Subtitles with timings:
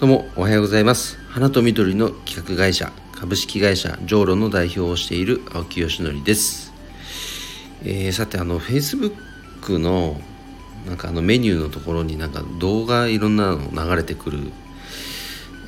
[0.00, 1.18] どうもおはようございます。
[1.28, 6.72] 花と緑の企画会社株式会社ジョーロの代表をしている青木よしのりです、
[7.82, 10.18] えー、さてあの Facebook の
[10.86, 14.38] なんかあのメニューのところになんか動画いろんなの流れてくる。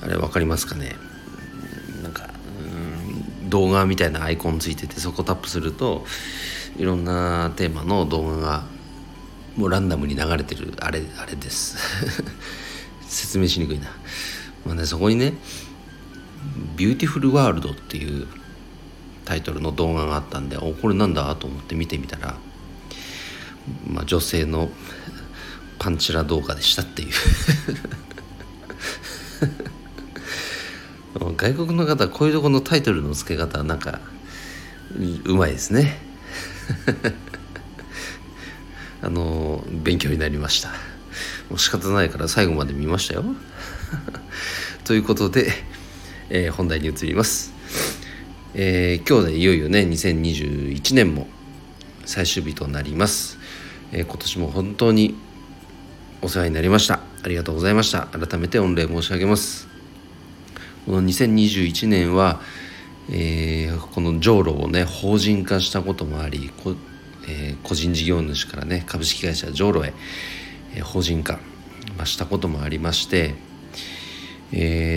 [0.00, 0.96] あれ分かりますかね？
[2.02, 2.30] なんか
[3.50, 6.06] 動画みたいなアイコンついててそこタップすると
[6.78, 8.64] いろんなテーマの動画が
[9.56, 11.76] もうランダムに流れてるあれあれです。
[13.12, 13.88] 説明しにくいな、
[14.64, 15.34] まあね、そこにね
[16.76, 18.26] 「Beautiful World」っていう
[19.24, 22.36] タイトルの動画があったんでおこれなんだと思って見てみたら、
[23.86, 24.70] まあ、女性の
[25.78, 27.12] パンチラ動画でしたっていう。
[31.36, 34.00] 外国の方こういうとこのタイトルの付け方はなんか
[35.24, 35.98] うまいですね。
[39.02, 40.70] あの勉強になりました。
[41.50, 43.24] もう仕方ないから最後まで見ましたよ。
[44.84, 45.52] ということで、
[46.30, 47.52] えー、本題に移ります、
[48.54, 51.28] えー、今日でいよいよね2021年も
[52.04, 53.38] 最終日となります、
[53.92, 55.14] えー、今年も本当に
[56.22, 57.00] お世話になりました。
[57.24, 58.06] ありがとうございました。
[58.06, 59.68] 改めて御礼申し上げます。
[60.86, 62.40] この2021年は、
[63.10, 66.74] えー、この上路をね法人化したこともありこ
[67.28, 69.92] えー、個人事業主からね株式会社ジョーロへ、
[70.80, 71.38] 法人化、
[71.98, 73.34] ましたこともありまして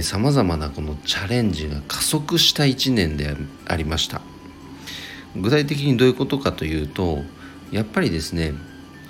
[0.02, 4.22] さまざまなこのチャレンジが加速した1年でありました
[5.36, 7.24] 具体的にどういうことかというと
[7.72, 8.54] やっぱりですね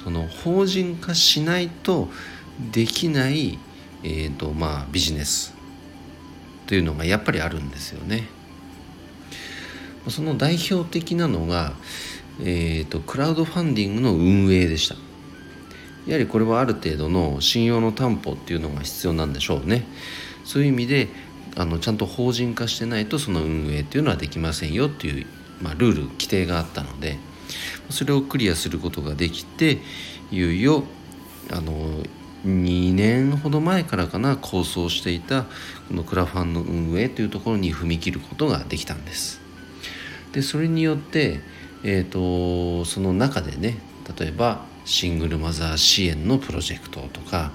[0.03, 2.09] その法人化しないと
[2.71, 3.58] できない、
[4.03, 5.55] えーとまあ、ビジネス
[6.67, 8.27] というのがやっぱりあるんですよね。
[10.09, 11.73] その代表的なのが、
[12.39, 14.95] えーと、クラウドファンディングの運営でした
[16.06, 19.86] やはりこれはある程度の信用の担保っていうのが必要なんでしょうね。
[20.44, 21.08] そういう意味で
[21.58, 25.26] あのちゃんと法人化してないとその運営っていうのはできませんよっていう、
[25.61, 27.17] まあ、ルール規定があったので
[27.89, 29.80] それをクリアすることができて
[30.32, 30.83] いよいよ
[31.52, 31.71] あの
[32.45, 35.44] 2年ほど前からかな構想していた
[35.88, 39.42] このクラファンの運営というところに踏み切ることができたんです。
[40.33, 41.39] でそれによって
[41.88, 43.77] えーと、その中でね
[44.17, 47.51] 例えばシングルマザー支援のプロジェクトとか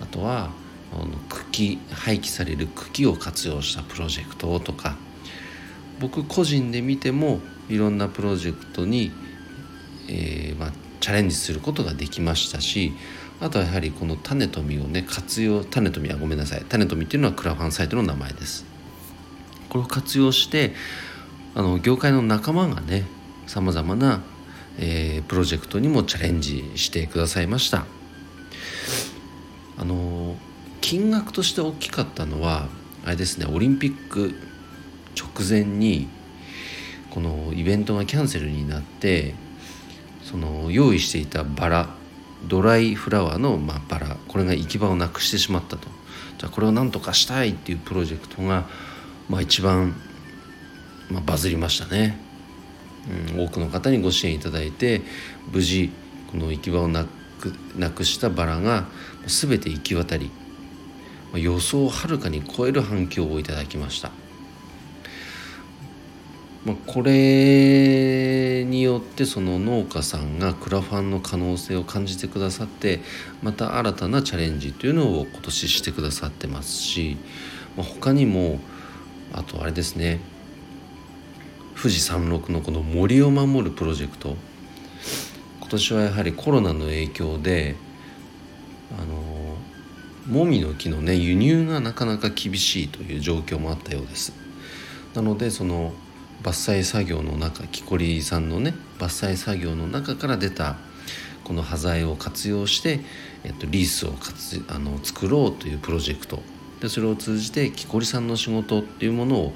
[0.00, 0.50] あとは
[0.92, 4.96] あの茎廃棄される茎を活用したプロジェクトとか
[5.98, 9.10] 僕個人で見てもいろんなプロジェクトに、
[10.08, 12.92] えーまあ、チャレンジすることができましたし
[13.40, 16.64] あとはやはりこの種と実をね活用種と実はごめんなさい。
[16.68, 18.64] 種と実っていうのはクラファンサイトの名前です。
[19.68, 20.72] これを活用して
[21.54, 23.04] あの業界の仲間がね
[23.46, 24.22] さまざまな、
[24.78, 27.86] えー、プロジェクトにもチャレンジしてくださいました
[29.78, 30.36] あの
[30.80, 32.68] 金額として大きかったのは
[33.04, 34.34] あれですねオリンピック
[35.16, 36.08] 直前に
[37.10, 39.34] このイベントがキャンセルになって
[40.22, 41.88] その用意していたバラ
[42.44, 45.88] ドライフラワーの、まあ、バラこれが行き場をなくしてしまったと
[46.38, 48.68] じゃあこれを何とかしたいっていうプロジェクトが、
[49.28, 49.94] まあ、一番、
[51.10, 52.25] まあ、バズりましたね。
[53.34, 55.02] うん、多くの方にご支援いただいて
[55.52, 55.90] 無事
[56.30, 58.86] この行き場をなくなくしたバラが
[59.26, 60.30] 全て行き渡り
[61.34, 64.10] 予想をはるかに超える反響をいただきました。
[66.64, 72.98] まあ、これによってその農家さんがクラファンの可能性を感じてくださって
[73.40, 77.18] また新たなチャレンジというのを今年してくださってますし、
[77.76, 78.58] まあ、他にも
[79.32, 80.18] あとあれですね
[81.76, 84.34] 富士山麓のこの森を守るプロジェクト。
[85.60, 87.76] 今年はやはりコロナの影響で
[88.98, 89.56] あの
[90.26, 94.32] もみの木のね輸入がなかなか厳しいという状況もあったようです。
[95.14, 95.92] なのでその
[96.42, 100.76] 伐採作業の中木こりさんのね伐採作業の中から出た
[101.44, 103.00] この端材を活用して、
[103.44, 106.42] えっと、リースを活あの作ろうというプロジェクト。
[106.80, 109.54] でそれを通じて木こりさんの仕事っていうものを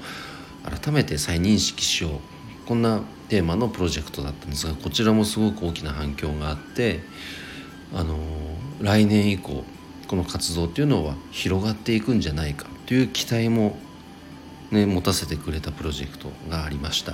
[0.63, 2.11] 改めて再認識しよう
[2.65, 6.99] こんなテーマのプロジェクトだったんですがこちらもすごく大きな反響があって
[7.93, 8.17] あの
[8.81, 9.63] 来年以降
[10.07, 13.77] この活動っていうのは広がっていくんじゃないかという期待も、
[14.71, 17.13] ね、持たせてくれたプロジェクトがありました。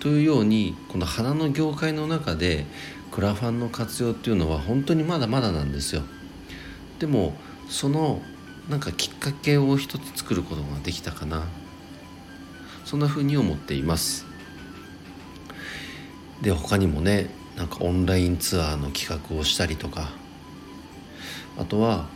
[0.00, 2.64] というようにこの花の業界の中で
[3.10, 6.02] クラファンの活用っていうのは本当にまだまだなんですよ。
[6.98, 7.34] でも
[7.68, 8.22] その
[8.68, 11.44] なんかきっかけを一つ作ることができたかな
[12.84, 14.26] そんな風に思っています。
[16.42, 20.10] で他にもねなんかオンラインツアーの企画をしたりとか
[21.56, 22.06] あとは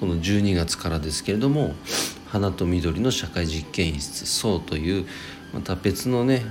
[0.00, 1.74] この12月からですけれども
[2.26, 5.06] 花と緑の社会実験室そうという
[5.52, 6.42] また別のね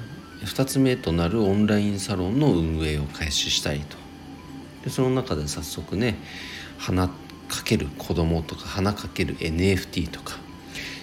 [0.43, 3.97] 2つ目となるオンラインサロンの運営を開始したいと。
[4.83, 6.17] でその中で早速ね
[6.77, 10.37] 花かける子供とか花かける NFT とか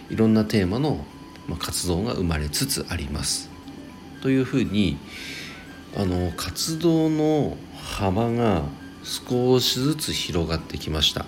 [0.09, 1.05] いろんなテーマの
[1.55, 3.49] 活動が生まれつつあります。
[4.23, 4.99] というふうに
[5.97, 8.65] あの活動の幅が
[9.05, 11.27] 少しずつ広がってきました。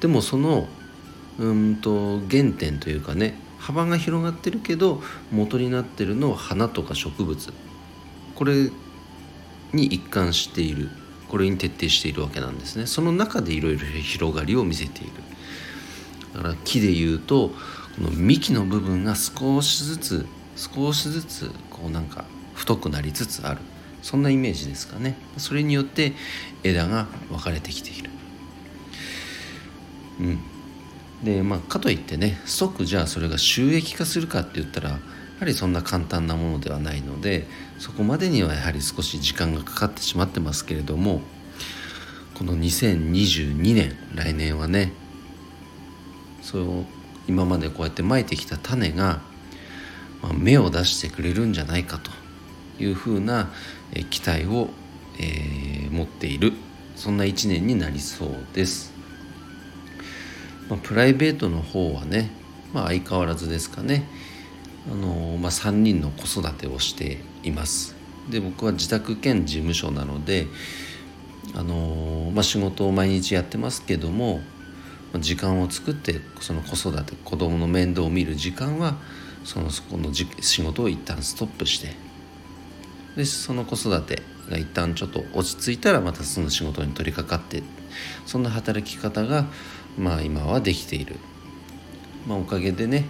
[0.00, 0.66] でもその
[1.38, 5.00] うんと原点というかね幅が広がってるけど
[5.30, 7.52] 元になってるのは花とか植物。
[8.34, 8.70] これ
[9.72, 10.88] に一貫している。
[11.28, 12.86] これに徹底しているわけなんですね。
[12.86, 15.12] その中でいろいろ広がりを見せている。
[16.34, 17.52] だから木でいうと
[18.02, 20.26] の幹の部分が少しずつ
[20.56, 22.24] 少しずつこうなんか
[22.54, 23.60] 太くなりつつある。
[24.02, 25.16] そんなイメージですかね。
[25.38, 26.12] それによって
[26.62, 28.10] 枝が分かれてきている。
[30.20, 30.38] うん。
[31.24, 34.98] でまあかといってね即じゃあそれが収益化するかって言ったらや
[35.40, 37.46] はりそんな簡単なものではないので
[37.78, 41.22] そこまでにはやはり少し時間がかかってしまってますけれども
[42.34, 44.92] この2022年来年はね
[46.42, 46.84] そう
[47.28, 49.20] 今までこうやってまいてきた種が、
[50.22, 52.10] まあ、芽を出してくれるんじゃないかと
[52.82, 53.50] いうふうな
[54.10, 54.68] 期待を、
[55.18, 56.52] えー、持っている
[56.96, 58.92] そんな一年になりそうです。
[60.68, 62.30] まあ、プライベートの方はね、
[62.72, 64.08] まあ、相変わらずですかね、
[64.90, 67.94] あのまあ、3人の子育てをしています
[68.30, 70.46] で僕は自宅兼事務所なので、
[71.54, 74.40] あのまあ、仕事を毎日やってますけども
[75.20, 78.96] 時間を作ってその子育て子供の面倒を見る時間は
[79.44, 81.94] そのそこの仕事を一旦ストップして
[83.16, 87.62] でその子育てが一旦ちょっと落ち着いたらまたその仕事に取り掛かって
[88.26, 89.46] そんな働き方が
[89.96, 91.16] まあ今はできている、
[92.26, 93.04] まあ、おかげでね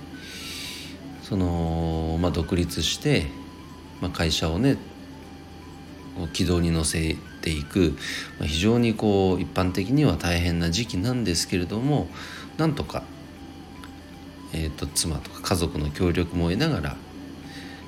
[1.23, 3.27] その、まあ、独立して、
[4.01, 4.77] まあ、会社をね
[6.33, 7.95] 軌道に乗せていく、
[8.39, 12.09] まあ、非常にこう一般的には大変な時期なんですけれども
[12.57, 13.03] なんとか、
[14.55, 16.97] えーと、妻とか家族の協力も得ながら、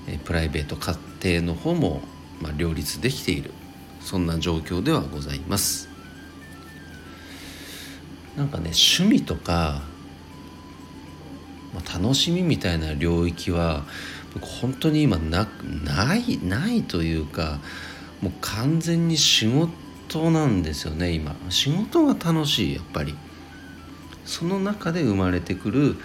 [0.08, 0.98] えー、プライベート家
[1.40, 2.02] 庭の方も、
[2.42, 3.52] まあ、両立できている
[4.00, 5.88] そんな状況ではございます。
[8.36, 9.80] なんかね趣味とか、
[11.72, 13.84] まあ、楽しみみたいな領域は
[14.60, 15.48] 本当に今な
[15.82, 17.60] ないないというか
[18.20, 21.36] もう完全に仕事なんですよね今。
[21.50, 23.14] 仕事が楽しいやっぱり。
[24.26, 25.96] その中で生まれてくる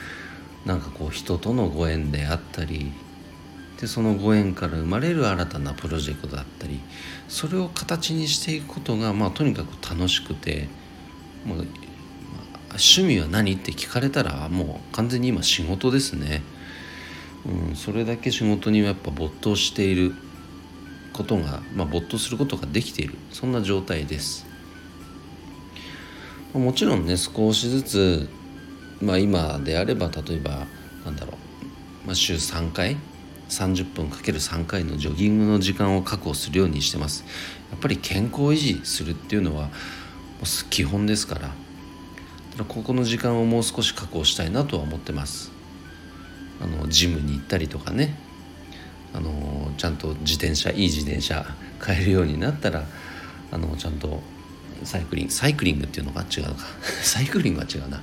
[0.65, 2.93] なんかこう人とのご縁であったり
[3.79, 6.79] でそのご縁から生まれる新たなプロジェクトだったり
[7.27, 10.69] それを形にしていくことがまあとにかく楽しくて
[11.45, 11.67] もう
[12.69, 16.43] 趣味は何って聞かれたらもう完全に今仕事ですね、
[17.69, 20.13] うん、それだけ仕事にやっぱ没頭している。
[21.13, 23.15] ことが、まあ、没頭することができている。
[23.31, 24.45] そんな状態です。
[26.53, 28.29] もちろんね少しずつ、
[29.01, 30.67] まあ、今であれば例えば
[31.05, 31.33] なんだろ
[32.03, 32.97] う、まあ、週3回
[33.47, 37.23] 30分かける3回のジョギングの時間を確保するようにしてます。
[37.69, 39.69] やっぱり健康維持するっていうのは
[40.69, 41.51] 基本ですから。
[42.67, 45.51] ここの時間をもう少し確保したいなとは思ってます。
[46.61, 48.17] あのジムに行ったりとかね。
[49.13, 51.45] あのちゃんと自転車いい自転車
[51.79, 52.83] 買えるようになったら
[53.51, 54.21] あのちゃんと
[54.83, 56.65] サイクリングサイクリングっていうのが違うか。
[57.03, 58.01] サイクリングは違うな。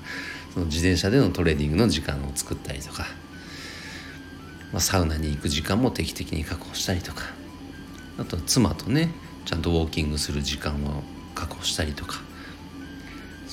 [0.52, 3.06] その自転車でのトレーニングの時間を作ったりとか、
[4.72, 7.24] まあ、サウナに行く時間も定期的に確保したりとか。
[8.18, 9.10] あと妻とね
[9.44, 12.20] ちゃんとウォーキングする時間を確保したりとか。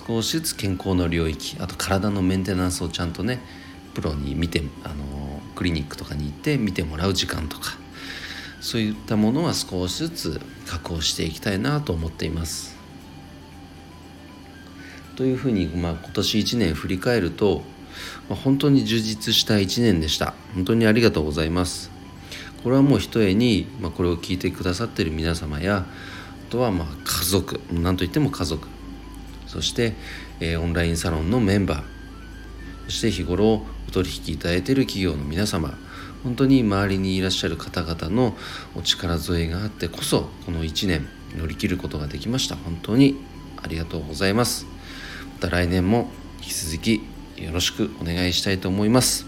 [0.08, 3.40] 少しずつ健康の領域あと体のメンテナンスをちゃんとね
[3.96, 5.25] プロに見てあの
[5.56, 7.78] クリニックとかに行って見てもらう時間とか
[8.66, 12.76] そういったものは少しずつ確保していきたいなと思っています。
[15.16, 17.62] というふうに、まあ、今年1年振り返ると、
[18.28, 20.34] まあ、本当に充実した1年でした。
[20.56, 21.92] 本当にありがとうございます。
[22.64, 28.68] これはもうひとえに、まあ、これを聞いてくださっている皆様やあとはまあ家族何といっても家族。
[29.46, 29.94] そして、
[30.40, 31.84] えー、オンラインサロンのメンバー。
[32.86, 33.64] そして日頃
[33.96, 35.78] 取引いただいている企業の皆様
[36.24, 38.36] 本当に周りにいらっしゃる方々の
[38.76, 42.56] お力添えがあってこそこの1年乗り切ることができました。
[42.56, 43.16] 本当に
[43.62, 44.66] ありがとうございます。
[45.36, 46.10] また来年も
[46.42, 47.02] 引き続き
[47.38, 49.28] よろしくお願いしたいと思います。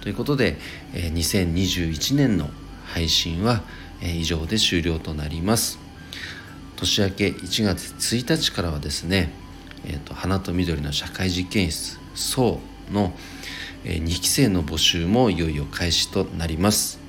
[0.00, 0.56] ということで、
[0.94, 2.48] 2021年の
[2.86, 3.62] 配信は、
[4.02, 5.78] 以上で終了となります。
[6.76, 9.32] 年明け1月1日からはですね
[9.84, 13.14] えーと、花と緑の社会実験室「そうの、
[13.84, 17.00] え、2期生の募集もいよいよ開始となります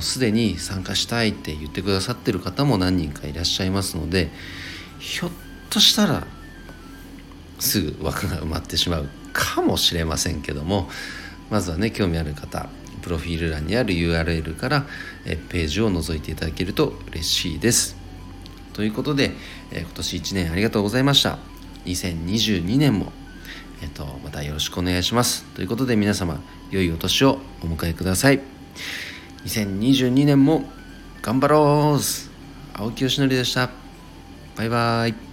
[0.00, 4.30] すでに参加したいって言ってくださってる方も何人かいらっしゃいますので
[4.98, 5.30] ひょっ
[5.70, 6.26] としたら
[7.60, 10.88] すぐ枠が埋まってしまうかもしれませんけども
[11.50, 12.68] まずはね興味ある方
[13.02, 14.86] プロフィール欄にある URL から
[15.24, 17.96] えページを覗いていただけると嬉しいです。
[18.72, 19.30] ということで、
[19.72, 21.38] え今年1年ありがとうございました。
[21.86, 23.12] 2022年も、
[23.86, 25.44] えっと、またよろしくお願いします。
[25.54, 26.40] ということで皆様、
[26.72, 28.40] 良いお年をお迎えください。
[29.44, 30.64] 2022年も
[31.22, 32.00] 頑張ろう
[32.74, 33.70] 青木よしのりでした。
[34.56, 35.25] バイバイ。